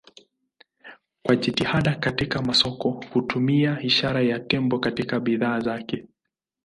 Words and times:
Kwa 1.23 1.35
jitihada 1.35 1.95
katika 1.95 2.41
masoko 2.41 3.03
hutumia 3.13 3.81
ishara 3.81 4.21
ya 4.21 4.39
tembo 4.39 4.79
katika 4.79 5.19
bidhaa 5.19 5.59
zake. 5.59 6.07